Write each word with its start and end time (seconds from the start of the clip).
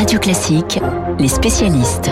Radio 0.00 0.18
Classique, 0.18 0.80
les 1.18 1.28
spécialistes. 1.28 2.10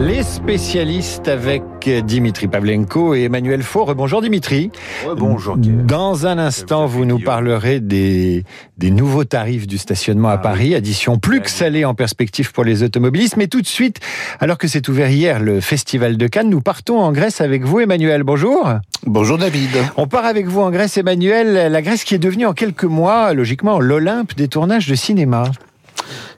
Les 0.00 0.22
spécialistes 0.22 1.28
avec 1.28 1.62
Dimitri 2.06 2.48
Pavlenko 2.48 3.14
et 3.14 3.24
Emmanuel 3.24 3.62
Faure. 3.62 3.94
Bonjour 3.94 4.22
Dimitri. 4.22 4.70
bonjour. 5.18 5.58
Dans 5.58 6.26
un 6.26 6.38
instant, 6.38 6.86
vous 6.86 7.04
nous 7.04 7.18
parlerez 7.18 7.80
des, 7.80 8.44
des 8.78 8.90
nouveaux 8.90 9.24
tarifs 9.24 9.66
du 9.66 9.76
stationnement 9.76 10.30
à 10.30 10.38
Paris, 10.38 10.74
addition 10.74 11.18
plus 11.18 11.42
que 11.42 11.50
salée 11.50 11.84
en 11.84 11.92
perspective 11.92 12.50
pour 12.52 12.64
les 12.64 12.82
automobilistes. 12.82 13.36
Mais 13.36 13.48
tout 13.48 13.60
de 13.60 13.66
suite, 13.66 14.00
alors 14.40 14.56
que 14.56 14.66
c'est 14.66 14.88
ouvert 14.88 15.10
hier 15.10 15.40
le 15.40 15.60
Festival 15.60 16.16
de 16.16 16.26
Cannes, 16.28 16.48
nous 16.48 16.62
partons 16.62 16.98
en 16.98 17.12
Grèce 17.12 17.42
avec 17.42 17.64
vous 17.64 17.80
Emmanuel. 17.80 18.22
Bonjour. 18.22 18.72
Bonjour 19.04 19.36
David. 19.36 19.68
On 19.98 20.06
part 20.06 20.24
avec 20.24 20.46
vous 20.46 20.62
en 20.62 20.70
Grèce 20.70 20.96
Emmanuel, 20.96 21.70
la 21.70 21.82
Grèce 21.82 22.04
qui 22.04 22.14
est 22.14 22.18
devenue 22.18 22.46
en 22.46 22.54
quelques 22.54 22.84
mois, 22.84 23.34
logiquement, 23.34 23.80
l'Olympe 23.80 24.34
des 24.34 24.48
tournages 24.48 24.88
de 24.88 24.94
cinéma. 24.94 25.44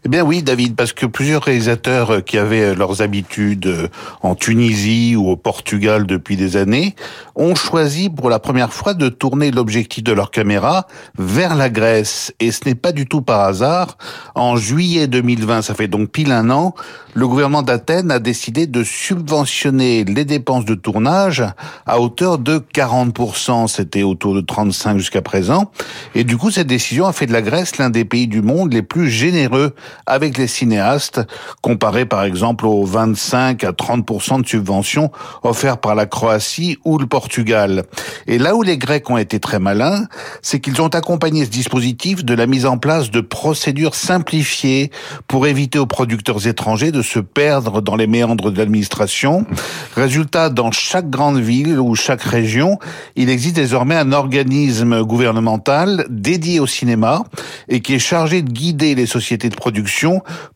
Eh 0.07 0.09
bien 0.09 0.23
oui, 0.23 0.45
David, 0.45 0.77
parce 0.77 0.93
que 0.93 1.05
plusieurs 1.05 1.43
réalisateurs 1.43 2.11
euh, 2.13 2.21
qui 2.21 2.39
avaient 2.39 2.63
euh, 2.63 2.75
leurs 2.77 3.03
habitudes 3.03 3.67
euh, 3.67 3.89
en 4.23 4.37
Tunisie 4.37 5.17
ou 5.17 5.31
au 5.31 5.37
Portugal 5.37 6.07
depuis 6.07 6.37
des 6.37 6.57
années 6.57 6.95
ont 7.35 7.57
choisi 7.57 8.09
pour 8.09 8.31
la 8.31 8.39
première 8.39 8.73
fois 8.73 8.95
de 8.95 9.09
tourner 9.09 9.51
l'objectif 9.51 10.05
de 10.05 10.13
leur 10.13 10.31
caméra 10.31 10.87
vers 11.19 11.57
la 11.57 11.71
Grèce. 11.71 12.33
Et 12.39 12.53
ce 12.53 12.61
n'est 12.67 12.77
pas 12.77 12.93
du 12.93 13.07
tout 13.07 13.21
par 13.21 13.41
hasard. 13.41 13.99
En 14.37 14.55
juillet 14.55 15.09
2020, 15.09 15.63
ça 15.63 15.75
fait 15.75 15.89
donc 15.89 16.11
pile 16.11 16.31
un 16.31 16.51
an, 16.51 16.77
le 17.17 17.27
gouvernement 17.27 17.63
d'Athènes 17.63 18.11
a 18.11 18.19
décidé 18.19 18.67
de 18.67 18.85
subventionner 18.85 20.05
les 20.05 20.27
dépenses 20.27 20.67
de 20.67 20.75
tournage 20.75 21.43
à 21.87 21.99
hauteur 21.99 22.37
de 22.37 22.59
40%. 22.59 23.69
C'était 23.69 24.03
autour 24.03 24.35
de 24.35 24.43
35 24.43 24.99
jusqu'à 24.99 25.23
présent. 25.23 25.71
Et 26.15 26.25
du 26.25 26.37
coup, 26.37 26.51
cette 26.51 26.67
décision 26.67 27.07
a 27.07 27.15
fait 27.15 27.25
de 27.25 27.33
la 27.33 27.41
Grèce 27.41 27.79
l'un 27.79 27.89
des 27.89 28.05
pays 28.05 28.27
du 28.27 28.43
monde 28.43 28.75
les 28.75 28.83
plus 28.83 29.09
généreux 29.09 29.75
avec 30.05 30.37
les 30.39 30.47
cinéastes, 30.47 31.21
comparé 31.63 32.07
par 32.07 32.25
exemple 32.25 32.67
aux 32.67 32.85
25 32.85 33.65
à 33.65 33.73
30% 33.73 34.43
de 34.43 34.47
subventions 34.47 35.11
offertes 35.43 35.81
par 35.81 35.95
la 35.95 36.07
Croatie 36.07 36.79
ou 36.85 36.99
le 36.99 37.07
Portugal. 37.07 37.85
Et 38.27 38.39
là 38.39 38.55
où 38.55 38.63
les 38.63 38.79
Grecs 38.79 39.09
ont 39.11 39.17
été 39.17 39.41
très 39.41 39.59
malins, 39.59 40.07
c'est 40.43 40.61
qu'ils 40.61 40.81
ont 40.83 40.89
accompagné 40.89 41.45
ce 41.45 41.51
dispositif 41.51 42.25
de 42.25 42.35
la 42.35 42.47
mise 42.47 42.67
en 42.67 42.79
place 42.79 43.11
de 43.11 43.21
procédures 43.21 43.95
simplifiées 43.95 44.91
pour 45.29 45.47
éviter 45.47 45.79
aux 45.79 45.87
producteurs 45.87 46.47
étrangers 46.47 46.93
de 46.93 47.03
se 47.03 47.19
perdre 47.19 47.81
dans 47.81 47.97
les 47.97 48.07
méandres 48.07 48.51
de 48.51 48.59
l'administration. 48.59 49.47
Résultat, 49.95 50.51
dans 50.51 50.73
chaque 50.73 51.11
grande 51.11 51.39
ville 51.39 51.79
ou 51.79 51.95
chaque 51.95 52.23
région, 52.23 52.79
il 53.15 53.31
existe 53.31 53.57
désormais 53.57 53.97
un 53.97 54.13
organisme 54.13 55.03
gouvernemental 55.03 56.07
dédié 56.11 56.61
au 56.61 56.67
cinéma 56.67 57.25
et 57.69 57.81
qui 57.81 57.95
est 57.95 57.99
chargé 57.99 58.43
de 58.43 58.51
guider 58.51 58.95
les 58.95 59.07
sociétés 59.07 59.49
de 59.49 59.55
production 59.55 59.86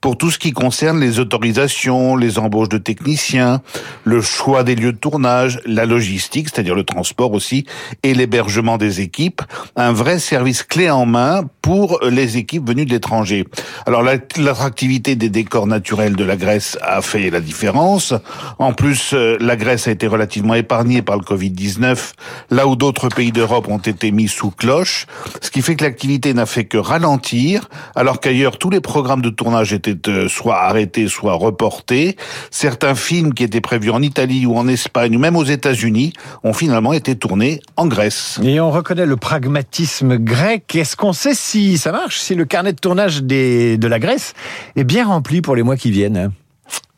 pour 0.00 0.16
tout 0.16 0.30
ce 0.30 0.38
qui 0.38 0.52
concerne 0.52 1.00
les 1.00 1.18
autorisations, 1.18 2.16
les 2.16 2.38
embauches 2.38 2.68
de 2.68 2.78
techniciens, 2.78 3.62
le 4.04 4.20
choix 4.20 4.64
des 4.64 4.74
lieux 4.74 4.92
de 4.92 4.98
tournage, 4.98 5.60
la 5.66 5.86
logistique, 5.86 6.48
c'est-à-dire 6.48 6.74
le 6.74 6.84
transport 6.84 7.32
aussi, 7.32 7.66
et 8.02 8.14
l'hébergement 8.14 8.78
des 8.78 9.00
équipes. 9.00 9.42
Un 9.76 9.92
vrai 9.92 10.18
service 10.18 10.62
clé 10.62 10.90
en 10.90 11.06
main 11.06 11.44
pour 11.62 12.00
les 12.08 12.36
équipes 12.36 12.68
venues 12.68 12.86
de 12.86 12.90
l'étranger. 12.90 13.44
Alors 13.86 14.02
l'attractivité 14.02 15.16
des 15.16 15.28
décors 15.28 15.66
naturels 15.66 16.16
de 16.16 16.24
la 16.24 16.36
Grèce 16.36 16.78
a 16.82 17.02
fait 17.02 17.30
la 17.30 17.40
différence. 17.40 18.14
En 18.58 18.72
plus, 18.72 19.12
euh, 19.12 19.36
la 19.40 19.56
Grèce 19.56 19.88
a 19.88 19.90
été 19.90 20.06
relativement 20.06 20.54
épargnée 20.54 21.02
par 21.02 21.16
le 21.16 21.22
Covid-19, 21.22 22.12
là 22.50 22.66
où 22.66 22.76
d'autres 22.76 23.08
pays 23.08 23.32
d'Europe 23.32 23.68
ont 23.68 23.78
été 23.78 24.10
mis 24.10 24.28
sous 24.28 24.50
cloche, 24.50 25.06
ce 25.40 25.50
qui 25.50 25.62
fait 25.62 25.76
que 25.76 25.84
l'activité 25.84 26.34
n'a 26.34 26.46
fait 26.46 26.64
que 26.64 26.78
ralentir, 26.78 27.68
alors 27.94 28.20
qu'ailleurs 28.20 28.58
tous 28.58 28.70
les 28.70 28.80
programmes 28.80 29.09
de 29.16 29.30
tournage 29.30 29.72
étaient 29.72 30.08
euh, 30.08 30.28
soit 30.28 30.58
arrêtés, 30.62 31.08
soit 31.08 31.34
reportés. 31.34 32.16
Certains 32.50 32.94
films 32.94 33.34
qui 33.34 33.44
étaient 33.44 33.60
prévus 33.60 33.90
en 33.90 34.02
Italie 34.02 34.46
ou 34.46 34.56
en 34.56 34.68
Espagne 34.68 35.16
ou 35.16 35.18
même 35.18 35.36
aux 35.36 35.44
États-Unis 35.44 36.12
ont 36.44 36.52
finalement 36.52 36.92
été 36.92 37.16
tournés 37.16 37.60
en 37.76 37.86
Grèce. 37.86 38.40
Et 38.42 38.60
on 38.60 38.70
reconnaît 38.70 39.06
le 39.06 39.16
pragmatisme 39.16 40.16
grec. 40.16 40.74
Est-ce 40.74 40.96
qu'on 40.96 41.12
sait 41.12 41.34
si 41.34 41.78
ça 41.78 41.92
marche, 41.92 42.18
si 42.18 42.34
le 42.34 42.44
carnet 42.44 42.72
de 42.72 42.80
tournage 42.80 43.22
de 43.22 43.86
la 43.86 43.98
Grèce 43.98 44.34
est 44.76 44.84
bien 44.84 45.06
rempli 45.06 45.42
pour 45.42 45.56
les 45.56 45.62
mois 45.62 45.76
qui 45.76 45.90
viennent? 45.90 46.32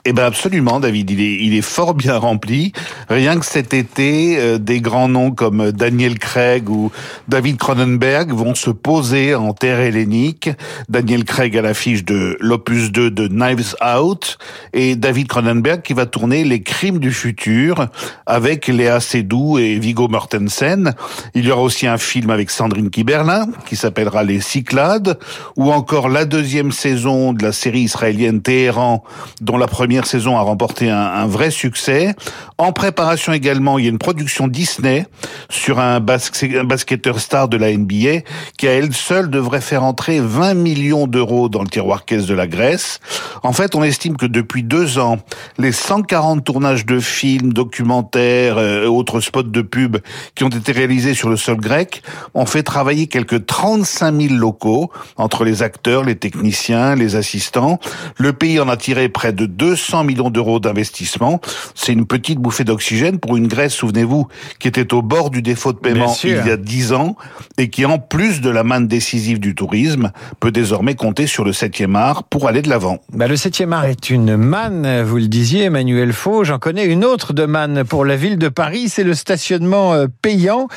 Eh 0.05 0.13
ben 0.13 0.25
absolument, 0.25 0.81
David. 0.81 1.11
Il 1.11 1.21
est, 1.21 1.37
il 1.45 1.55
est 1.55 1.63
fort 1.63 1.95
bien 1.95 2.19
rempli. 2.19 2.73
Rien 3.09 3.39
que 3.39 3.47
cet 3.47 3.73
été, 3.73 4.37
euh, 4.37 4.59
des 4.59 4.81
grands 4.81 5.09
noms 5.09 5.31
comme 5.31 5.71
Daniel 5.71 6.19
Craig 6.19 6.69
ou 6.69 6.91
David 7.29 7.57
Cronenberg 7.57 8.33
vont 8.33 8.57
se 8.57 8.71
poser 8.71 9.37
en 9.37 9.53
terre 9.55 9.79
hellénique. 9.79 10.51
Daniel 10.89 11.23
Craig 11.23 11.57
à 11.57 11.63
l'affiche 11.63 12.05
de 12.05 12.37
l'opus 12.41 12.91
2 12.91 13.13
de 13.13 13.29
Knives 13.29 13.77
Out 13.81 14.39
et 14.73 14.97
David 14.97 15.29
Cronenberg 15.29 15.83
qui 15.83 15.93
va 15.93 16.07
tourner 16.07 16.43
Les 16.43 16.63
Crimes 16.63 16.99
du 16.99 17.13
futur 17.13 17.87
avec 18.27 18.67
Léa 18.67 18.99
Seydoux 18.99 19.59
et 19.59 19.79
Viggo 19.79 20.09
Mortensen. 20.09 20.95
Il 21.37 21.47
y 21.47 21.53
aura 21.53 21.63
aussi 21.63 21.87
un 21.87 21.99
film 21.99 22.31
avec 22.31 22.51
Sandrine 22.51 22.91
Kiberlin 22.91 23.47
qui 23.67 23.77
s'appellera 23.77 24.25
Les 24.25 24.41
Cyclades 24.41 25.17
ou 25.57 25.71
encore 25.71 26.09
la 26.09 26.25
deuxième 26.25 26.73
saison 26.73 27.33
de 27.33 27.45
la 27.45 27.53
série 27.53 27.83
israélienne 27.83 28.43
Téhéran 28.43 29.05
dont 29.41 29.57
la 29.57 29.69
première 29.69 29.92
première 29.93 30.07
saison 30.07 30.39
a 30.39 30.41
remporté 30.41 30.89
un, 30.89 31.27
vrai 31.27 31.51
succès. 31.51 32.15
En 32.57 32.73
préparation 32.73 33.35
également, 33.35 33.79
il 33.79 33.85
y 33.85 33.89
a 33.89 33.91
une 33.91 33.99
production 33.99 34.49
Disney 34.49 35.05
sur 35.51 35.81
un, 35.81 36.01
basketteur 36.01 37.21
star 37.21 37.49
de 37.49 37.59
la 37.59 37.77
NBA 37.77 38.23
qui 38.57 38.69
à 38.69 38.71
elle 38.71 38.95
seule 38.95 39.29
devrait 39.29 39.61
faire 39.61 39.83
entrer 39.83 40.19
20 40.19 40.55
millions 40.55 41.07
d'euros 41.07 41.51
dans 41.51 41.61
le 41.61 41.69
tiroir 41.69 42.07
caisse 42.07 42.25
de 42.25 42.33
la 42.33 42.47
Grèce. 42.47 43.01
En 43.43 43.53
fait, 43.53 43.75
on 43.75 43.83
estime 43.83 44.17
que 44.17 44.25
depuis 44.25 44.63
deux 44.63 44.99
ans, 44.99 45.19
les 45.59 45.73
140 45.73 46.43
tournages 46.43 46.87
de 46.87 46.99
films, 46.99 47.53
documentaires, 47.53 48.57
euh, 48.57 48.87
autres 48.87 49.21
spots 49.21 49.43
de 49.43 49.61
pub 49.61 49.99
qui 50.35 50.45
ont 50.45 50.49
été 50.49 50.73
réalisés 50.73 51.13
sur 51.13 51.29
le 51.29 51.37
sol 51.37 51.59
grec 51.59 52.03
ont 52.33 52.47
fait 52.47 52.63
travailler 52.63 53.09
quelques 53.09 53.45
35 53.45 54.19
000 54.23 54.35
locaux 54.37 54.91
entre 55.19 55.45
les 55.45 55.63
acteurs, 55.63 56.03
les 56.03 56.17
techniciens, 56.17 56.95
les 56.95 57.15
assistants. 57.15 57.79
Le 58.17 58.33
pays 58.33 58.59
en 58.59 58.71
a 58.71 58.79
tiré 58.79 59.11
près 59.11 59.35
de 59.35 59.45
200 59.45 59.82
100 59.83 60.05
millions 60.05 60.31
d'euros 60.31 60.61
d'investissement. 60.61 61.41
C'est 61.75 61.93
une 61.93 62.07
petite 62.07 62.39
bouffée 62.39 62.65
d'oxygène 62.65 63.19
pour 63.19 63.37
une 63.37 63.49
Grèce, 63.49 63.75
souvenez-vous, 63.75 64.29
qui 64.59 64.69
était 64.69 64.95
au 64.95 65.03
bord 65.03 65.31
du 65.31 65.43
défaut 65.43 65.73
de 65.73 65.79
paiement 65.79 66.15
il 66.25 66.31
y 66.31 66.51
a 66.51 66.57
10 66.57 66.93
ans 66.93 67.17
et 67.59 67.69
qui, 67.69 67.85
en 67.85 67.99
plus 67.99 68.41
de 68.41 68.51
la 68.51 68.65
manne 68.65 68.87
décisive 68.87 69.41
du 69.41 69.55
tourisme, 69.55 70.13
peut 70.41 70.53
désormais 70.53 70.95
compter 70.95 71.27
sur 71.27 71.45
le 71.45 71.53
7e 71.53 71.97
art 71.97 72.25
pour 72.25 72.49
aller 72.49 72.63
de 72.63 72.69
l'avant. 72.69 72.99
Bah, 73.13 73.29
le 73.29 73.35
7e 73.35 73.73
art 73.73 73.85
est 73.85 74.11
une 74.11 74.37
manne, 74.37 75.03
vous 75.03 75.19
le 75.19 75.29
disiez, 75.29 75.65
Emmanuel 75.65 76.13
Faux. 76.13 76.45
J'en 76.45 76.59
connais 76.59 76.87
une 76.87 77.05
autre 77.05 77.33
de 77.33 77.45
manne 77.45 77.85
pour 77.85 78.05
la 78.05 78.17
ville 78.17 78.39
de 78.39 78.49
Paris, 78.49 78.89
c'est 78.89 79.05
le 79.05 79.15
stationnement 79.15 79.95
euh, 79.95 80.07
payant. 80.23 80.69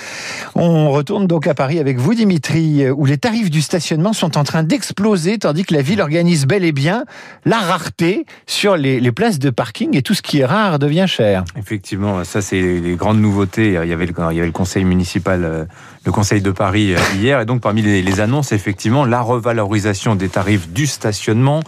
On 0.56 0.92
retourne 0.92 1.28
donc 1.28 1.48
à 1.48 1.54
Paris 1.54 1.80
avec 1.80 1.98
vous, 1.98 2.14
Dimitri, 2.14 2.84
euh, 2.84 2.94
où 2.96 3.06
les 3.06 3.18
tarifs 3.18 3.50
du 3.50 3.62
stationnement 3.62 4.14
sont 4.14 4.38
en 4.38 4.44
train 4.44 4.64
d'exploser, 4.64 5.38
tandis 5.38 5.64
que 5.64 5.74
la 5.74 5.82
ville 5.82 6.02
organise 6.02 6.46
bel 6.46 6.64
et 6.64 6.72
bien 6.72 7.06
la 7.46 7.60
rareté 7.60 8.26
sur 8.48 8.78
les 8.78 8.95
les, 9.00 9.12
places 9.12 9.40
de 9.40 9.50
parking 9.50 9.96
et 9.96 10.02
tout 10.02 10.14
ce 10.14 10.22
qui 10.22 10.40
est 10.40 10.46
rare 10.46 10.80
devient 10.80 11.06
cher. 11.08 11.44
Effectivement, 11.58 12.24
ça 12.24 12.42
c'est 12.42 12.62
les 12.62 12.96
grandes 12.96 13.20
nouveautés. 13.20 13.80
Il 13.84 13.90
y 13.90 13.94
avait 13.94 14.06
le, 14.06 14.52
conseil 14.52 14.84
municipal, 14.84 15.44
euh, 15.44 15.66
le 16.06 16.12
conseil 16.12 16.42
de 16.42 16.52
Paris 16.52 16.94
euh, 16.94 17.00
hier, 17.20 17.40
et 17.40 17.46
donc 17.46 17.62
parmi 17.62 17.82
les, 17.82 18.20
annonces, 18.20 18.52
effectivement, 18.52 19.06
la 19.06 19.22
revalorisation 19.22 20.16
des 20.16 20.30
tarifs 20.30 20.70
du 20.70 20.88
stationnement. 20.88 21.62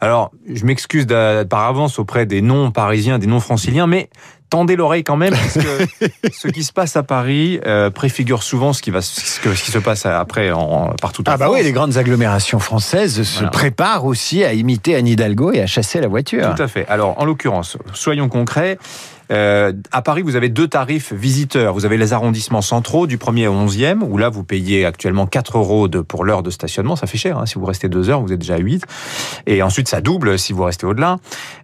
Alors, 0.00 0.32
je 0.52 0.64
m'excuse 0.64 1.06
par 1.06 1.66
avance 1.66 1.98
auprès 1.98 2.26
des 2.26 2.40
non-parisiens, 2.40 3.18
des 3.18 3.26
non-franciliens, 3.26 3.86
mais 3.86 4.08
tendez 4.52 4.76
l'oreille 4.76 5.02
quand 5.02 5.16
même, 5.16 5.32
parce 5.32 5.54
que 5.54 6.06
ce 6.32 6.46
qui 6.48 6.62
se 6.62 6.74
passe 6.74 6.94
à 6.94 7.02
Paris 7.02 7.58
euh, 7.64 7.88
préfigure 7.88 8.42
souvent 8.42 8.74
ce 8.74 8.82
qui, 8.82 8.90
va, 8.90 9.00
ce, 9.00 9.48
qui 9.48 9.70
se 9.70 9.78
passe 9.78 10.04
après 10.04 10.50
en, 10.50 10.92
partout 11.00 11.22
en 11.26 11.32
Ah 11.32 11.38
bah 11.38 11.48
oui, 11.50 11.62
les 11.62 11.72
grandes 11.72 11.96
agglomérations 11.96 12.58
françaises 12.58 13.22
se 13.22 13.44
préparent 13.46 14.04
aussi 14.04 14.44
à 14.44 14.52
imiter 14.52 14.94
Anne 14.94 15.08
Hidalgo 15.08 15.52
et 15.52 15.62
à 15.62 15.66
chasser 15.66 16.02
la 16.02 16.06
voiture. 16.08 16.54
Tout 16.54 16.62
à 16.62 16.68
fait. 16.68 16.86
Alors, 16.88 17.18
en 17.18 17.24
l'occurrence, 17.24 17.78
soyons 17.94 18.28
concrets, 18.28 18.76
euh, 19.32 19.72
à 19.90 20.02
Paris, 20.02 20.22
vous 20.22 20.36
avez 20.36 20.48
deux 20.48 20.68
tarifs 20.68 21.12
visiteurs. 21.12 21.72
Vous 21.72 21.86
avez 21.86 21.96
les 21.96 22.12
arrondissements 22.12 22.60
centraux 22.60 23.06
du 23.06 23.16
1er 23.16 23.48
au 23.48 23.66
11e, 23.66 24.00
où 24.02 24.18
là, 24.18 24.28
vous 24.28 24.44
payez 24.44 24.84
actuellement 24.84 25.26
4 25.26 25.58
euros 25.58 25.88
de, 25.88 26.00
pour 26.00 26.24
l'heure 26.24 26.42
de 26.42 26.50
stationnement. 26.50 26.96
Ça 26.96 27.06
fait 27.06 27.18
cher. 27.18 27.38
Hein. 27.38 27.46
Si 27.46 27.54
vous 27.54 27.64
restez 27.64 27.88
2 27.88 28.10
heures, 28.10 28.20
vous 28.20 28.32
êtes 28.32 28.40
déjà 28.40 28.54
à 28.54 28.58
8. 28.58 28.84
Et 29.46 29.62
ensuite, 29.62 29.88
ça 29.88 30.00
double 30.00 30.38
si 30.38 30.52
vous 30.52 30.64
restez 30.64 30.86
au-delà. 30.86 31.16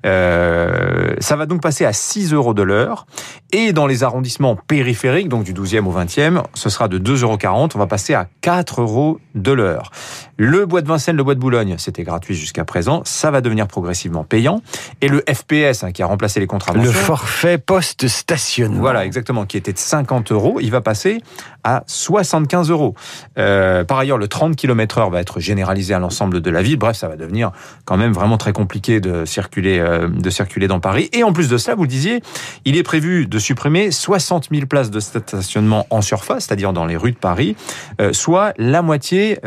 Euh, 0.06 1.14
ça 1.18 1.36
va 1.36 1.46
donc 1.46 1.60
passer 1.60 1.84
à 1.84 1.92
6 1.92 2.32
euros 2.32 2.54
de 2.54 2.62
l'heure. 2.62 3.06
Et 3.52 3.72
dans 3.72 3.86
les 3.86 4.02
arrondissements 4.02 4.56
périphériques, 4.56 5.28
donc 5.28 5.44
du 5.44 5.52
12e 5.52 5.84
au 5.84 5.92
20e, 5.92 6.42
ce 6.54 6.70
sera 6.70 6.88
de 6.88 6.98
2,40 6.98 7.46
euros. 7.46 7.68
On 7.74 7.78
va 7.78 7.86
passer 7.86 8.14
à 8.14 8.28
4 8.40 8.80
euros 8.80 9.20
de 9.34 9.52
l'heure. 9.52 9.90
Le 10.36 10.66
bois 10.66 10.82
de 10.82 10.88
Vincennes, 10.88 11.16
le 11.16 11.24
bois 11.24 11.34
de 11.34 11.40
Boulogne, 11.40 11.76
c'était 11.78 12.04
gratuit 12.04 12.34
jusqu'à 12.34 12.64
présent. 12.64 13.02
Ça 13.04 13.30
va 13.30 13.40
devenir 13.40 13.66
progressivement 13.66 14.24
payant. 14.24 14.62
Et 15.00 15.08
le 15.08 15.22
FPS, 15.28 15.82
hein, 15.82 15.92
qui 15.92 16.02
a 16.02 16.06
remplacé 16.06 16.40
les 16.40 16.46
contraventions. 16.46 16.92
Le 16.92 16.96
forfait 16.96 17.57
post-stationnement. 17.58 18.80
Voilà, 18.80 19.04
exactement, 19.04 19.46
qui 19.46 19.56
était 19.56 19.72
de 19.72 19.78
50 19.78 20.32
euros, 20.32 20.58
il 20.60 20.70
va 20.70 20.80
passer 20.80 21.20
à 21.64 21.82
75 21.86 22.70
euros. 22.70 22.94
Euh, 23.38 23.84
par 23.84 23.98
ailleurs, 23.98 24.18
le 24.18 24.28
30 24.28 24.56
km 24.56 24.98
heure 24.98 25.10
va 25.10 25.20
être 25.20 25.40
généralisé 25.40 25.94
à 25.94 25.98
l'ensemble 25.98 26.40
de 26.40 26.50
la 26.50 26.62
ville. 26.62 26.76
Bref, 26.76 26.96
ça 26.96 27.08
va 27.08 27.16
devenir 27.16 27.52
quand 27.84 27.96
même 27.96 28.12
vraiment 28.12 28.38
très 28.38 28.52
compliqué 28.52 29.00
de 29.00 29.24
circuler, 29.24 29.78
euh, 29.78 30.08
de 30.08 30.30
circuler 30.30 30.68
dans 30.68 30.80
Paris. 30.80 31.08
Et 31.12 31.22
en 31.24 31.32
plus 31.32 31.48
de 31.48 31.58
ça, 31.58 31.74
vous 31.74 31.82
le 31.82 31.88
disiez, 31.88 32.22
il 32.64 32.76
est 32.76 32.82
prévu 32.82 33.26
de 33.26 33.38
supprimer 33.38 33.90
60 33.90 34.48
000 34.50 34.66
places 34.66 34.90
de 34.90 35.00
stationnement 35.00 35.86
en 35.90 36.00
surface, 36.00 36.46
c'est-à-dire 36.46 36.72
dans 36.72 36.86
les 36.86 36.96
rues 36.96 37.12
de 37.12 37.16
Paris, 37.16 37.56
euh, 38.00 38.12
soit 38.12 38.52
la 38.58 38.82
moitié 38.82 39.38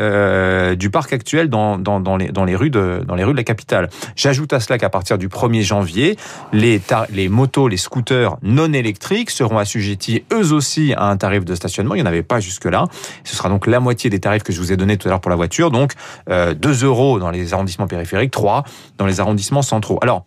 du 0.76 0.90
parc 0.90 1.12
actuel 1.12 1.48
dans, 1.48 1.78
dans, 1.78 2.16
les, 2.16 2.28
dans, 2.28 2.44
les 2.44 2.56
rues 2.56 2.70
de, 2.70 3.02
dans 3.06 3.14
les 3.14 3.24
rues 3.24 3.32
de 3.32 3.36
la 3.36 3.44
capitale. 3.44 3.88
J'ajoute 4.16 4.52
à 4.52 4.60
cela 4.60 4.78
qu'à 4.78 4.90
partir 4.90 5.18
du 5.18 5.28
1er 5.28 5.62
janvier, 5.62 6.16
les, 6.52 6.80
les 7.10 7.28
motos, 7.28 7.68
les 7.68 7.76
scooters 7.76 8.36
non 8.42 8.72
électriques 8.72 9.30
seront 9.30 9.58
assujettis 9.58 10.24
eux 10.32 10.52
aussi 10.52 10.94
à 10.94 11.04
un 11.04 11.16
tarif 11.16 11.44
de 11.44 11.54
stationnement. 11.54 11.94
N'y 12.10 12.22
pas 12.22 12.40
jusque-là. 12.40 12.86
Ce 13.24 13.36
sera 13.36 13.48
donc 13.48 13.66
la 13.66 13.80
moitié 13.80 14.10
des 14.10 14.20
tarifs 14.20 14.42
que 14.42 14.52
je 14.52 14.60
vous 14.60 14.72
ai 14.72 14.76
donnés 14.76 14.96
tout 14.96 15.08
à 15.08 15.10
l'heure 15.10 15.20
pour 15.20 15.30
la 15.30 15.36
voiture. 15.36 15.70
Donc 15.70 15.92
euh, 16.28 16.54
2 16.54 16.84
euros 16.84 17.18
dans 17.18 17.30
les 17.30 17.54
arrondissements 17.54 17.86
périphériques, 17.86 18.30
3 18.30 18.64
dans 18.98 19.06
les 19.06 19.20
arrondissements 19.20 19.62
centraux. 19.62 19.98
Alors, 20.02 20.26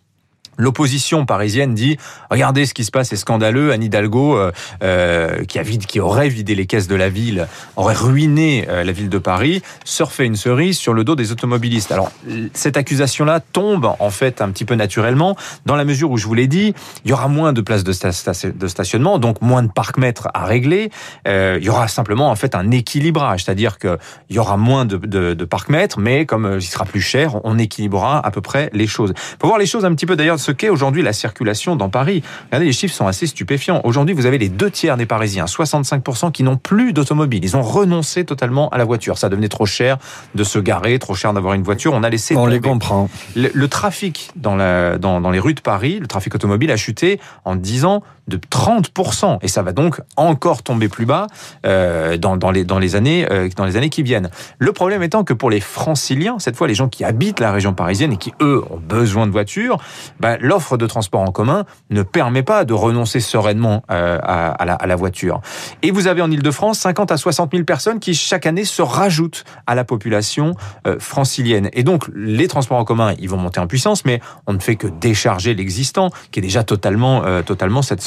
L'opposition 0.58 1.26
parisienne 1.26 1.74
dit 1.74 1.98
regardez 2.30 2.66
ce 2.66 2.74
qui 2.74 2.84
se 2.84 2.92
passe, 2.92 3.10
c'est 3.10 3.16
scandaleux. 3.16 3.72
Anne 3.72 3.84
Hidalgo, 3.84 4.38
euh, 4.38 4.52
euh, 4.84 5.44
qui 5.46 6.00
aurait 6.00 6.30
vidé 6.30 6.56
les 6.56 6.66
caisses 6.66 6.88
de 6.88 6.96
la 6.96 7.10
ville, 7.10 7.48
aurait 7.76 7.96
ruiné 7.96 8.66
euh, 8.70 8.84
la 8.84 8.92
ville 8.92 9.10
de 9.10 9.18
Paris, 9.18 9.62
surfait 9.84 10.26
une 10.26 10.36
cerise 10.36 10.78
sur 10.78 10.94
le 10.94 11.04
dos 11.04 11.16
des 11.16 11.32
automobilistes. 11.32 11.92
Alors 11.92 12.12
cette 12.54 12.78
accusation-là 12.78 13.40
tombe 13.40 13.94
en 14.00 14.10
fait 14.10 14.42
un 14.42 14.50
petit 14.50 14.66
peu 14.66 14.76
naturellement 14.76 15.36
dans 15.66 15.76
la 15.76 15.86
mesure 15.86 16.12
où 16.12 16.18
je 16.18 16.26
vous 16.26 16.34
l'ai 16.34 16.48
dit, 16.48 16.74
il 17.04 17.10
y 17.10 17.14
aura 17.14 17.28
moins 17.28 17.54
de 17.54 17.62
places 17.62 17.84
de, 17.84 17.92
stationnement, 17.92 19.20
donc 19.20 19.42
moins 19.42 19.64
de 19.64 19.72
parcs-mètres 19.72 20.30
à 20.34 20.46
régler. 20.46 20.90
il 21.26 21.64
y 21.64 21.70
aura 21.70 21.88
simplement 21.88 22.30
en 22.30 22.36
fait 22.36 22.56
un 22.56 22.72
équilibrage, 22.72 23.44
c'est-à-dire 23.44 23.78
que 23.78 23.98
il 24.30 24.36
y 24.36 24.40
aura 24.40 24.58
moins 24.58 24.86
de, 24.86 24.98
de, 24.98 25.46
parcs-mètres, 25.46 26.00
mais 26.00 26.26
comme 26.26 26.58
il 26.60 26.62
sera 26.62 26.86
plus 26.86 27.02
cher, 27.02 27.40
on 27.44 27.58
équilibrera 27.58 28.26
à 28.26 28.32
peu 28.32 28.42
près 28.42 28.70
les 28.74 28.88
choses. 28.88 29.14
Faut 29.40 29.48
voir 29.48 29.60
les 29.60 29.66
choses 29.66 29.86
un 29.86 29.94
petit 29.94 30.06
peu 30.06 30.16
d'ailleurs 30.16 30.40
ce 30.46 30.52
qu'est 30.52 30.70
aujourd'hui 30.70 31.02
la 31.02 31.14
circulation 31.14 31.76
dans 31.76 31.90
Paris. 31.90 32.22
Regardez, 32.46 32.68
les 32.68 32.72
chiffres 32.72 32.94
sont 32.94 33.08
assez 33.08 33.26
stupéfiants. 33.26 33.82
Aujourd'hui, 33.84 34.14
vous 34.14 34.28
avez 34.28 34.38
les 34.38 34.50
deux 34.50 34.70
tiers 34.70 34.96
des 34.96 35.08
Parisiens, 35.08 35.46
65%, 35.46 36.32
qui 36.32 36.44
n'ont 36.44 36.58
plus 36.58 36.94
d'automobile. 36.94 37.44
Ils 37.44 37.58
ont 37.58 37.64
renoncé 37.64 38.26
totalement 38.26 38.70
à 38.70 38.78
la 38.78 38.86
voiture. 38.86 39.18
Ça 39.18 39.30
devenait 39.30 39.50
trop 39.50 39.66
cher 39.66 39.98
de 40.36 40.44
se 40.44 40.60
garer, 40.60 41.00
trop 41.00 41.16
cher 41.16 41.34
d'avoir 41.34 41.56
une 41.56 41.64
voiture. 41.64 41.94
On 41.94 42.04
a 42.04 42.10
laissé. 42.10 42.36
On 42.36 42.46
les 42.46 42.62
comprend. 42.62 43.10
Le, 43.36 43.68
trafic 43.68 44.30
dans, 44.36 44.56
la, 44.56 45.00
dans, 45.00 45.20
dans 45.20 45.32
les 45.32 45.40
rues 45.40 45.56
de 45.56 45.62
Paris, 45.62 45.98
le 46.00 46.08
trafic 46.08 46.36
automobile 46.36 46.70
a 46.72 46.78
chuté 46.78 47.20
en 47.44 47.56
10 47.56 47.86
ans 47.86 48.04
de 48.28 48.38
30%. 48.38 49.40
Et 49.42 49.48
ça 49.48 49.62
va 49.62 49.72
donc 49.72 50.02
encore 50.18 50.64
tomber 50.64 50.90
plus 50.90 51.06
bas 51.06 51.28
euh, 51.66 52.18
dans, 52.18 52.52
les, 52.52 52.64
dans, 52.64 52.80
les 52.80 52.96
années, 52.96 53.28
euh, 53.32 53.50
dans 53.56 53.66
les 53.66 53.78
années 53.78 53.90
qui 53.90 54.04
viennent. 54.04 54.30
Le 54.58 54.72
problème 54.72 55.04
étant 55.04 55.24
que 55.24 55.34
pour 55.34 55.50
les 55.50 55.60
franciliens, 55.60 56.40
cette 56.40 56.56
fois 56.56 56.68
les 56.68 56.74
gens 56.74 56.90
qui 56.90 57.04
habitent 57.04 57.40
la 57.40 57.52
région 57.52 57.74
parisienne 57.74 58.14
et 58.14 58.18
qui, 58.18 58.34
eux, 58.42 58.64
ont 58.70 58.78
besoin 58.78 59.28
de 59.28 59.32
voitures, 59.32 59.78
bah, 60.20 60.38
l'offre 60.40 60.78
de 60.78 60.88
transport 60.88 61.22
en 61.22 61.32
commun 61.32 61.66
ne 61.90 62.02
permet 62.02 62.44
pas 62.44 62.66
de 62.66 62.74
renoncer 62.74 63.20
sereinement 63.20 63.84
euh, 63.92 64.20
à, 64.22 64.66
la, 64.66 64.74
à, 64.74 64.88
la, 64.88 64.96
voiture. 64.96 65.42
Et 65.82 65.92
vous 65.92 66.08
avez 66.08 66.22
en 66.22 66.32
Ile-de-France 66.32 66.80
50 66.80 67.12
à 67.12 67.18
60 67.18 67.52
000 67.52 67.64
personnes 67.64 68.00
qui, 68.00 68.14
chaque 68.14 68.46
année, 68.46 68.66
se 68.66 68.82
rajoutent 68.82 69.44
à 69.68 69.76
la 69.76 69.84
population 69.84 70.56
francilienne. 71.00 71.70
Et 71.74 71.84
donc, 71.84 72.06
les 72.16 72.48
transports 72.48 72.78
en 72.78 72.86
commun, 72.86 73.14
ils 73.20 73.30
vont 73.30 73.38
monter 73.38 73.60
en 73.60 73.68
puissance, 73.68 74.06
mais 74.06 74.22
on 74.48 74.54
ne 74.54 74.60
fait 74.60 74.76
que 74.76 74.88
décharger 74.88 75.54
l'existant, 75.54 76.10
qui 76.32 76.40
est 76.40 76.42
déjà 76.42 76.64
totalement, 76.64 77.24
totalement 77.44 77.82
cette 77.82 78.02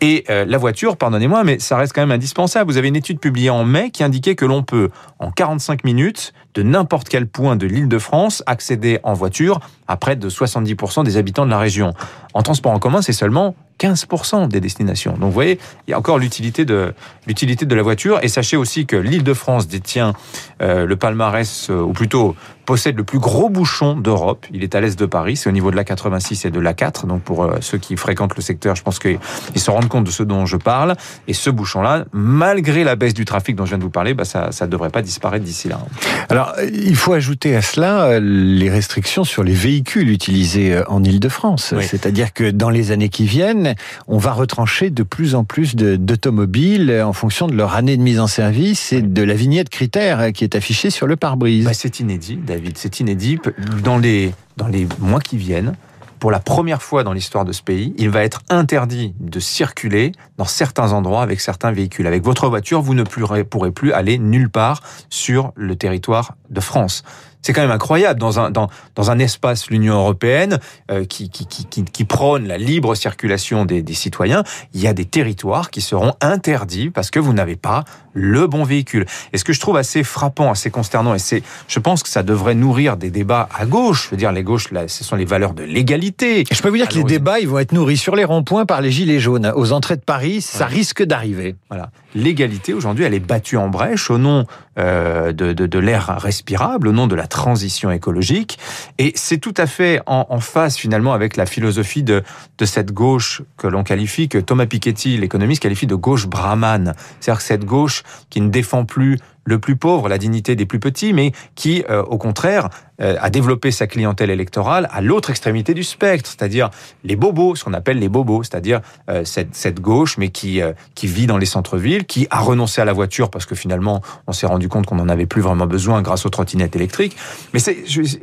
et 0.00 0.24
euh, 0.30 0.44
la 0.44 0.58
voiture, 0.58 0.96
pardonnez-moi, 0.96 1.44
mais 1.44 1.58
ça 1.58 1.76
reste 1.76 1.92
quand 1.92 2.00
même 2.00 2.10
indispensable. 2.10 2.70
Vous 2.70 2.78
avez 2.78 2.88
une 2.88 2.96
étude 2.96 3.20
publiée 3.20 3.50
en 3.50 3.64
mai 3.64 3.90
qui 3.90 4.04
indiquait 4.04 4.34
que 4.34 4.44
l'on 4.44 4.62
peut, 4.62 4.90
en 5.18 5.30
45 5.30 5.84
minutes, 5.84 6.32
de 6.54 6.62
n'importe 6.62 7.08
quel 7.08 7.26
point 7.26 7.56
de 7.56 7.66
l'île 7.66 7.88
de 7.88 7.98
France, 7.98 8.42
accéder 8.46 8.98
en 9.02 9.14
voiture 9.14 9.60
à 9.86 9.96
près 9.96 10.16
de 10.16 10.28
70% 10.28 11.04
des 11.04 11.16
habitants 11.16 11.46
de 11.46 11.50
la 11.50 11.58
région. 11.58 11.94
En 12.34 12.42
transport 12.42 12.72
en 12.72 12.78
commun, 12.78 13.02
c'est 13.02 13.12
seulement 13.12 13.54
15% 13.78 14.48
des 14.48 14.60
destinations. 14.60 15.12
Donc 15.12 15.24
vous 15.24 15.32
voyez, 15.32 15.58
il 15.86 15.92
y 15.92 15.94
a 15.94 15.98
encore 15.98 16.18
l'utilité 16.18 16.64
de 16.64 16.92
l'utilité 17.26 17.64
de 17.64 17.74
la 17.74 17.82
voiture. 17.82 18.18
Et 18.22 18.28
sachez 18.28 18.56
aussi 18.56 18.86
que 18.86 18.96
l'Île-de-France 18.96 19.68
détient 19.68 20.14
euh, 20.60 20.84
le 20.84 20.96
palmarès, 20.96 21.70
euh, 21.70 21.80
ou 21.80 21.92
plutôt 21.92 22.34
possède 22.68 22.98
le 22.98 23.04
plus 23.04 23.18
gros 23.18 23.48
bouchon 23.48 23.96
d'Europe. 23.96 24.44
Il 24.52 24.62
est 24.62 24.74
à 24.74 24.82
l'est 24.82 24.98
de 24.98 25.06
Paris, 25.06 25.36
c'est 25.36 25.48
au 25.48 25.52
niveau 25.52 25.70
de 25.70 25.76
la 25.76 25.84
86 25.84 26.44
et 26.44 26.50
de 26.50 26.60
la 26.60 26.74
4. 26.74 27.06
Donc 27.06 27.22
pour 27.22 27.44
euh, 27.44 27.56
ceux 27.62 27.78
qui 27.78 27.96
fréquentent 27.96 28.36
le 28.36 28.42
secteur, 28.42 28.76
je 28.76 28.82
pense 28.82 28.98
qu'ils 28.98 29.18
se 29.56 29.70
rendent 29.70 29.88
compte 29.88 30.04
de 30.04 30.10
ce 30.10 30.22
dont 30.22 30.44
je 30.44 30.58
parle. 30.58 30.94
Et 31.28 31.32
ce 31.32 31.48
bouchon-là, 31.48 32.04
malgré 32.12 32.84
la 32.84 32.94
baisse 32.94 33.14
du 33.14 33.24
trafic 33.24 33.56
dont 33.56 33.64
je 33.64 33.70
viens 33.70 33.78
de 33.78 33.84
vous 33.84 33.88
parler, 33.88 34.12
bah 34.12 34.26
ça 34.26 34.50
ne 34.60 34.66
devrait 34.66 34.90
pas 34.90 35.00
disparaître 35.00 35.46
d'ici 35.46 35.68
là. 35.68 35.80
Alors 36.28 36.52
il 36.70 36.94
faut 36.94 37.14
ajouter 37.14 37.56
à 37.56 37.62
cela 37.62 38.20
les 38.20 38.68
restrictions 38.68 39.24
sur 39.24 39.44
les 39.44 39.54
véhicules 39.54 40.10
utilisés 40.10 40.78
en 40.88 41.02
Île-de-France. 41.02 41.72
Oui. 41.74 41.84
C'est-à-dire 41.88 42.34
que 42.34 42.50
dans 42.50 42.68
les 42.68 42.90
années 42.90 43.08
qui 43.08 43.24
viennent, 43.24 43.76
on 44.08 44.18
va 44.18 44.32
retrancher 44.32 44.90
de 44.90 45.04
plus 45.04 45.34
en 45.34 45.44
plus 45.44 45.74
d'automobiles 45.74 47.00
en 47.02 47.14
fonction 47.14 47.46
de 47.46 47.54
leur 47.54 47.76
année 47.76 47.96
de 47.96 48.02
mise 48.02 48.20
en 48.20 48.26
service 48.26 48.92
et 48.92 49.00
de 49.00 49.22
la 49.22 49.32
vignette 49.32 49.70
critère 49.70 50.34
qui 50.34 50.44
est 50.44 50.54
affichée 50.54 50.90
sur 50.90 51.06
le 51.06 51.16
pare-brise. 51.16 51.64
Bah 51.64 51.72
c'est 51.72 52.00
inédit, 52.00 52.36
C'est 52.74 53.00
inédit. 53.00 53.38
Dans 53.82 53.98
les, 53.98 54.32
dans 54.56 54.68
les 54.68 54.86
mois 54.98 55.20
qui 55.20 55.36
viennent, 55.36 55.74
pour 56.18 56.30
la 56.30 56.40
première 56.40 56.82
fois 56.82 57.04
dans 57.04 57.12
l'histoire 57.12 57.44
de 57.44 57.52
ce 57.52 57.62
pays, 57.62 57.94
il 57.96 58.10
va 58.10 58.24
être 58.24 58.42
interdit 58.48 59.14
de 59.20 59.38
circuler 59.40 60.12
dans 60.36 60.44
certains 60.44 60.92
endroits 60.92 61.22
avec 61.22 61.40
certains 61.40 61.70
véhicules. 61.70 62.06
Avec 62.06 62.24
votre 62.24 62.48
voiture, 62.48 62.82
vous 62.82 62.94
ne 62.94 63.04
pourrez 63.04 63.70
plus 63.70 63.92
aller 63.92 64.18
nulle 64.18 64.50
part 64.50 64.82
sur 65.10 65.52
le 65.54 65.76
territoire 65.76 66.34
de 66.50 66.60
France. 66.60 67.04
C'est 67.42 67.52
quand 67.52 67.62
même 67.62 67.70
incroyable 67.70 68.18
dans 68.20 68.40
un 68.40 68.50
dans, 68.50 68.68
dans 68.94 69.10
un 69.10 69.18
espace 69.18 69.70
l'Union 69.70 69.94
européenne 69.94 70.58
euh, 70.90 71.04
qui, 71.04 71.30
qui, 71.30 71.46
qui, 71.46 71.84
qui 71.84 72.04
prône 72.04 72.46
la 72.46 72.58
libre 72.58 72.94
circulation 72.94 73.64
des, 73.64 73.82
des 73.82 73.94
citoyens, 73.94 74.42
il 74.74 74.80
y 74.80 74.86
a 74.86 74.92
des 74.92 75.04
territoires 75.04 75.70
qui 75.70 75.80
seront 75.80 76.14
interdits 76.20 76.90
parce 76.90 77.10
que 77.10 77.18
vous 77.18 77.32
n'avez 77.32 77.56
pas 77.56 77.84
le 78.18 78.46
bon 78.46 78.64
véhicule. 78.64 79.06
Et 79.32 79.38
ce 79.38 79.44
que 79.44 79.52
je 79.52 79.60
trouve 79.60 79.76
assez 79.76 80.02
frappant, 80.02 80.50
assez 80.50 80.70
consternant, 80.70 81.14
et 81.14 81.18
c'est, 81.18 81.42
je 81.68 81.78
pense 81.78 82.02
que 82.02 82.08
ça 82.08 82.22
devrait 82.22 82.54
nourrir 82.54 82.96
des 82.96 83.10
débats 83.10 83.48
à 83.56 83.64
gauche. 83.64 84.06
Je 84.06 84.10
veux 84.10 84.16
dire, 84.16 84.32
les 84.32 84.42
gauches, 84.42 84.70
là, 84.72 84.88
ce 84.88 85.04
sont 85.04 85.16
les 85.16 85.24
valeurs 85.24 85.54
de 85.54 85.62
l'égalité. 85.62 86.44
Je 86.50 86.60
peux 86.60 86.68
vous 86.68 86.76
dire 86.76 86.88
que 86.88 86.94
les 86.94 87.04
débats, 87.04 87.38
ils 87.38 87.48
vont 87.48 87.58
être 87.58 87.72
nourris 87.72 87.96
sur 87.96 88.16
les 88.16 88.24
ronds-points 88.24 88.66
par 88.66 88.80
les 88.80 88.90
gilets 88.90 89.20
jaunes. 89.20 89.52
Aux 89.54 89.72
entrées 89.72 89.96
de 89.96 90.02
Paris, 90.02 90.40
ça 90.40 90.66
ouais. 90.66 90.74
risque 90.74 91.02
d'arriver. 91.02 91.54
Voilà. 91.68 91.90
L'égalité, 92.14 92.74
aujourd'hui, 92.74 93.04
elle 93.04 93.14
est 93.14 93.20
battue 93.20 93.56
en 93.56 93.68
brèche 93.68 94.10
au 94.10 94.18
nom 94.18 94.46
de, 94.78 95.32
de, 95.32 95.66
de 95.66 95.78
l'air 95.78 96.16
respirable, 96.18 96.88
au 96.88 96.92
nom 96.92 97.06
de 97.06 97.14
la 97.14 97.26
transition 97.26 97.90
écologique. 97.90 98.58
Et 98.98 99.12
c'est 99.16 99.38
tout 99.38 99.54
à 99.56 99.66
fait 99.66 100.00
en, 100.06 100.26
en 100.28 100.40
phase, 100.40 100.76
finalement, 100.76 101.12
avec 101.12 101.36
la 101.36 101.46
philosophie 101.46 102.02
de, 102.02 102.22
de 102.58 102.64
cette 102.64 102.92
gauche 102.92 103.42
que 103.56 103.66
l'on 103.66 103.82
qualifie, 103.82 104.28
que 104.28 104.38
Thomas 104.38 104.66
Piketty, 104.66 105.18
l'économiste, 105.18 105.62
qualifie 105.62 105.86
de 105.86 105.94
gauche 105.94 106.26
brahmane. 106.26 106.94
C'est-à-dire 107.20 107.40
cette 107.40 107.64
gauche 107.64 108.02
qui 108.30 108.40
ne 108.40 108.48
défend 108.48 108.84
plus 108.84 109.18
le 109.44 109.58
plus 109.58 109.76
pauvre, 109.76 110.08
la 110.08 110.18
dignité 110.18 110.56
des 110.56 110.66
plus 110.66 110.78
petits, 110.78 111.12
mais 111.12 111.32
qui, 111.54 111.82
euh, 111.88 112.02
au 112.02 112.18
contraire, 112.18 112.68
euh, 113.00 113.16
a 113.20 113.30
développé 113.30 113.70
sa 113.70 113.86
clientèle 113.86 114.30
électorale 114.30 114.88
à 114.92 115.00
l'autre 115.00 115.30
extrémité 115.30 115.74
du 115.74 115.84
spectre, 115.84 116.28
c'est-à-dire 116.28 116.70
les 117.04 117.16
bobos, 117.16 117.54
ce 117.54 117.64
qu'on 117.64 117.74
appelle 117.74 117.98
les 117.98 118.08
bobos, 118.08 118.42
c'est-à-dire 118.42 118.80
euh, 119.08 119.24
cette, 119.24 119.54
cette, 119.54 119.80
gauche, 119.80 120.18
mais 120.18 120.30
qui, 120.30 120.60
euh, 120.60 120.72
qui 120.94 121.06
vit 121.06 121.26
dans 121.26 121.38
les 121.38 121.46
centres-villes, 121.46 122.06
qui 122.06 122.26
a 122.30 122.40
renoncé 122.40 122.80
à 122.80 122.84
la 122.84 122.92
voiture 122.92 123.30
parce 123.30 123.46
que 123.46 123.54
finalement, 123.54 124.02
on 124.26 124.32
s'est 124.32 124.46
rendu 124.46 124.68
compte 124.68 124.86
qu'on 124.86 124.96
n'en 124.96 125.08
avait 125.08 125.26
plus 125.26 125.42
vraiment 125.42 125.66
besoin 125.66 126.02
grâce 126.02 126.26
aux 126.26 126.28
trottinettes 126.30 126.74
électriques. 126.74 127.16
Mais 127.52 127.60
c'est, 127.60 127.76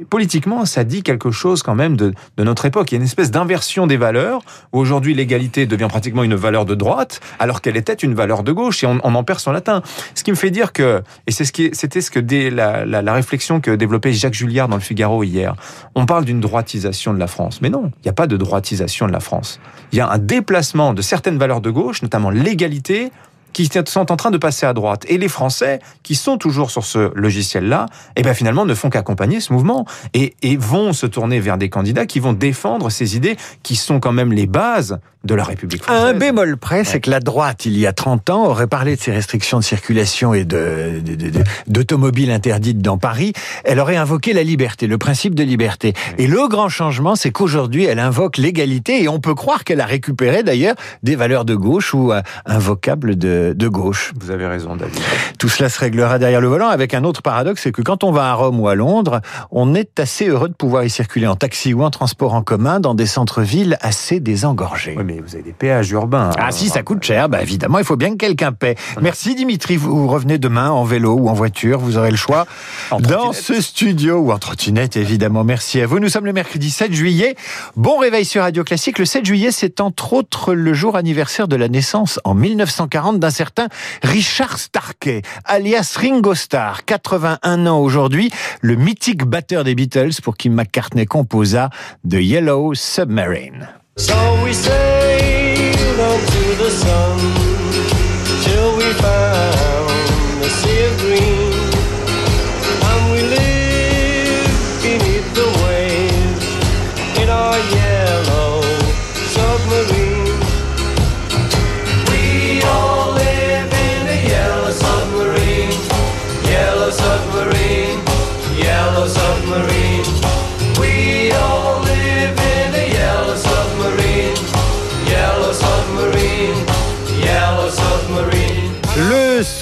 politiquement, 0.09 0.65
ça 0.65 0.83
dit 0.83 1.03
quelque 1.03 1.31
chose 1.31 1.63
quand 1.63 1.75
même 1.75 1.95
de, 1.95 2.13
de 2.37 2.43
notre 2.43 2.65
époque. 2.65 2.91
Il 2.91 2.95
y 2.95 2.97
a 2.97 2.99
une 2.99 3.05
espèce 3.05 3.31
d'inversion 3.31 3.87
des 3.87 3.97
valeurs, 3.97 4.41
où 4.73 4.79
aujourd'hui 4.79 5.13
l'égalité 5.13 5.65
devient 5.65 5.87
pratiquement 5.89 6.23
une 6.23 6.35
valeur 6.35 6.65
de 6.65 6.75
droite, 6.75 7.21
alors 7.39 7.61
qu'elle 7.61 7.77
était 7.77 7.93
une 7.93 8.13
valeur 8.13 8.43
de 8.43 8.51
gauche, 8.51 8.83
et 8.83 8.87
on, 8.87 8.99
on 9.03 9.15
en 9.15 9.23
perd 9.23 9.39
son 9.39 9.51
latin. 9.51 9.81
Ce 10.15 10.23
qui 10.23 10.31
me 10.31 10.35
fait 10.35 10.51
dire 10.51 10.73
que, 10.73 11.01
et 11.27 11.31
c'est 11.31 11.45
ce 11.45 11.51
qui, 11.51 11.69
c'était 11.73 12.01
ce 12.01 12.11
que 12.11 12.19
dès 12.19 12.49
la, 12.49 12.85
la, 12.85 13.01
la 13.01 13.13
réflexion 13.13 13.61
que 13.61 13.71
développait 13.71 14.11
Jacques 14.11 14.33
Julliard 14.33 14.64
dans 14.67 14.75
le 14.75 14.81
Figaro 14.81 15.23
hier. 15.23 15.55
On 15.95 16.05
parle 16.05 16.25
d'une 16.25 16.39
droitisation 16.39 17.13
de 17.13 17.19
la 17.19 17.27
France. 17.27 17.61
Mais 17.61 17.69
non, 17.69 17.91
il 17.97 18.05
n'y 18.05 18.09
a 18.09 18.13
pas 18.13 18.27
de 18.27 18.37
droitisation 18.37 19.07
de 19.07 19.11
la 19.11 19.19
France. 19.19 19.59
Il 19.91 19.97
y 19.97 20.01
a 20.01 20.09
un 20.09 20.17
déplacement 20.17 20.93
de 20.93 21.01
certaines 21.01 21.37
valeurs 21.37 21.61
de 21.61 21.69
gauche, 21.69 22.01
notamment 22.01 22.29
l'égalité, 22.29 23.11
qui 23.55 23.69
sont 23.85 24.11
en 24.11 24.17
train 24.17 24.31
de 24.31 24.37
passer 24.37 24.65
à 24.65 24.73
droite. 24.73 25.05
Et 25.07 25.17
les 25.17 25.29
Français, 25.29 25.79
qui 26.03 26.15
sont 26.15 26.37
toujours 26.37 26.71
sur 26.71 26.83
ce 26.83 27.13
logiciel-là, 27.15 27.85
eh 28.17 28.21
bien 28.21 28.33
finalement 28.33 28.65
ne 28.65 28.75
font 28.75 28.89
qu'accompagner 28.89 29.39
ce 29.39 29.53
mouvement 29.53 29.85
et, 30.13 30.35
vont 30.57 30.91
se 30.91 31.05
tourner 31.05 31.39
vers 31.39 31.57
des 31.57 31.69
candidats 31.69 32.05
qui 32.05 32.19
vont 32.19 32.33
défendre 32.33 32.89
ces 32.89 33.15
idées 33.15 33.37
qui 33.63 33.77
sont 33.77 34.01
quand 34.01 34.11
même 34.11 34.33
les 34.33 34.45
bases 34.45 34.99
de 35.25 35.35
la 35.35 35.43
République 35.43 35.83
française. 35.83 36.05
un 36.05 36.13
bémol 36.13 36.57
près, 36.57 36.83
c'est 36.83 36.99
que 37.01 37.09
la 37.09 37.19
droite, 37.19 37.65
il 37.65 37.77
y 37.77 37.85
a 37.87 37.93
30 37.93 38.29
ans, 38.29 38.45
aurait 38.47 38.67
parlé 38.67 38.95
de 38.95 39.01
ces 39.01 39.11
restrictions 39.11 39.59
de 39.59 39.63
circulation 39.63 40.33
et 40.33 40.45
de, 40.45 41.01
de- 41.03 41.15
de- 41.15 41.29
de- 41.29 41.43
d'automobiles 41.67 42.31
interdites 42.31 42.79
dans 42.79 42.97
Paris. 42.97 43.33
Elle 43.63 43.79
aurait 43.79 43.95
invoqué 43.97 44.33
la 44.33 44.43
liberté, 44.43 44.87
le 44.87 44.97
principe 44.97 45.35
de 45.35 45.43
liberté. 45.43 45.93
Et 46.17 46.27
le 46.27 46.47
grand 46.47 46.69
changement, 46.69 47.15
c'est 47.15 47.31
qu'aujourd'hui, 47.31 47.85
elle 47.85 47.99
invoque 47.99 48.37
l'égalité 48.37 49.03
et 49.03 49.07
on 49.09 49.19
peut 49.19 49.35
croire 49.35 49.63
qu'elle 49.63 49.81
a 49.81 49.85
récupéré 49.85 50.43
d'ailleurs 50.43 50.75
des 51.03 51.15
valeurs 51.15 51.45
de 51.45 51.55
gauche 51.55 51.93
ou 51.93 52.11
euh, 52.13 52.21
un 52.45 52.59
vocable 52.59 53.17
de, 53.17 53.53
de 53.55 53.67
gauche. 53.67 54.13
Vous 54.19 54.31
avez 54.31 54.45
raison, 54.47 54.75
David. 54.75 54.99
Tout 55.39 55.49
cela 55.49 55.69
se 55.69 55.79
réglera 55.79 56.19
derrière 56.19 56.41
le 56.41 56.47
volant 56.47 56.69
avec 56.69 56.93
un 56.93 57.03
autre 57.03 57.21
paradoxe, 57.21 57.61
c'est 57.63 57.71
que 57.71 57.81
quand 57.81 58.03
on 58.03 58.11
va 58.11 58.29
à 58.29 58.33
Rome 58.33 58.59
ou 58.59 58.67
à 58.67 58.75
Londres, 58.75 59.21
on 59.51 59.73
est 59.75 59.99
assez 59.99 60.27
heureux 60.27 60.49
de 60.49 60.53
pouvoir 60.53 60.83
y 60.83 60.89
circuler 60.89 61.27
en 61.27 61.35
taxi 61.35 61.73
ou 61.73 61.83
en 61.83 61.89
transport 61.89 62.33
en 62.33 62.41
commun 62.43 62.79
dans 62.79 62.93
des 62.95 63.05
centres-villes 63.05 63.77
assez 63.81 64.19
désengorgés. 64.19 64.95
Oui, 64.97 65.03
mais 65.05 65.14
vous 65.23 65.35
avez 65.35 65.43
des 65.43 65.53
péages 65.53 65.91
urbains. 65.91 66.31
Ah 66.37 66.47
hein. 66.47 66.51
si, 66.51 66.69
ça 66.69 66.83
coûte 66.83 67.03
cher, 67.03 67.29
bah 67.29 67.41
évidemment, 67.41 67.79
il 67.79 67.85
faut 67.85 67.95
bien 67.95 68.11
que 68.11 68.17
quelqu'un 68.17 68.51
paie. 68.51 68.75
Merci 69.01 69.35
Dimitri, 69.35 69.77
vous 69.77 70.07
revenez 70.07 70.37
demain 70.37 70.71
en 70.71 70.83
vélo 70.83 71.13
ou 71.13 71.29
en 71.29 71.33
voiture, 71.33 71.79
vous 71.79 71.97
aurez 71.97 72.11
le 72.11 72.17
choix 72.17 72.45
En 72.91 72.99
dans 72.99 73.33
ce 73.33 73.61
studio 73.61 74.17
ou 74.17 74.31
en 74.31 74.39
trottinette 74.39 74.97
évidemment. 74.97 75.43
Merci 75.43 75.81
à 75.81 75.87
vous. 75.87 75.99
Nous 75.99 76.09
sommes 76.09 76.25
le 76.25 76.33
mercredi 76.33 76.69
7 76.69 76.93
juillet. 76.93 77.35
Bon 77.75 77.97
réveil 77.97 78.25
sur 78.25 78.41
Radio 78.41 78.63
Classique. 78.63 78.99
Le 78.99 79.05
7 79.05 79.25
juillet, 79.25 79.51
c'est 79.51 79.81
entre 79.81 80.13
autres 80.13 80.53
le 80.53 80.73
jour 80.73 80.95
anniversaire 80.95 81.47
de 81.47 81.55
la 81.55 81.67
naissance 81.67 82.19
en 82.23 82.33
1940 82.33 83.19
d'un 83.19 83.29
certain 83.29 83.67
Richard 84.03 84.57
Starkey, 84.57 85.21
alias 85.45 85.95
Ringo 85.99 86.35
Starr, 86.35 86.85
81 86.85 87.67
ans 87.67 87.79
aujourd'hui, 87.79 88.31
le 88.61 88.75
mythique 88.75 89.23
batteur 89.23 89.63
des 89.63 89.75
Beatles 89.75 90.21
pour 90.23 90.37
qui 90.37 90.49
McCartney 90.49 91.05
composa 91.05 91.69
The 92.07 92.15
Yellow 92.15 92.73
Submarine. 92.73 93.69
So 93.97 94.43
we 94.43 94.51
sailed 94.51 95.99
on 96.01 96.19
to 96.19 96.55
the 96.61 96.69
sun 96.69 97.14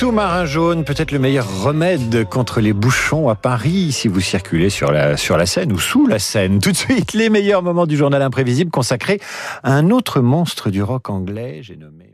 sous-marin 0.04 0.44
jaune, 0.44 0.84
peut-être 0.84 1.14
le 1.14 1.20
meilleur 1.20 1.64
remède 1.64 2.28
contre 2.28 2.60
les 2.60 2.74
bouchons 2.74 3.30
à 3.30 3.36
Paris, 3.36 3.94
si 3.94 4.10
vous 4.10 4.20
circulez 4.20 4.70
sur 4.70 4.92
la, 4.92 5.16
sur 5.16 5.38
la 5.38 5.46
Seine 5.46 5.72
ou 5.72 5.80
sous 5.80 6.08
la 6.08 6.20
Seine. 6.20 6.60
Tout 6.60 6.74
de 6.74 6.76
suite, 6.76 7.14
les 7.14 7.30
meilleurs 7.30 7.64
moments 7.64 7.88
du 7.88 7.96
journal 7.96 8.22
imprévisible 8.22 8.70
consacrés 8.70 9.22
à 9.64 9.72
un 9.72 9.92
autre 9.92 10.20
monstre 10.20 10.72
du 10.72 10.84
rock 10.84 11.10
anglais, 11.10 11.60
j'ai 11.62 11.78
nommé... 11.78 12.13